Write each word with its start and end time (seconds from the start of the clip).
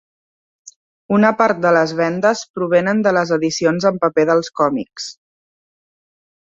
Una 1.17 1.29
part 1.41 1.59
de 1.67 1.73
les 1.77 1.93
vendes 2.01 2.43
provenen 2.57 3.05
de 3.09 3.15
les 3.19 3.37
edicions 3.39 3.89
en 3.93 4.03
paper 4.07 4.27
dels 4.33 4.53
còmics. 4.63 5.11